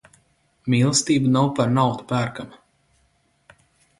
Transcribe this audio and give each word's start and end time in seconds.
Mīlestība 0.73 1.33
nav 1.35 1.51
par 1.59 1.69
naudu 1.75 2.07
pērkama. 2.13 3.61